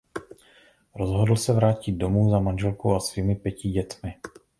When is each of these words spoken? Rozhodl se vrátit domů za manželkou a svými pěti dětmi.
Rozhodl 0.95 1.35
se 1.35 1.53
vrátit 1.53 1.91
domů 1.91 2.29
za 2.29 2.39
manželkou 2.39 2.95
a 2.95 2.99
svými 2.99 3.35
pěti 3.35 3.69
dětmi. 3.69 4.15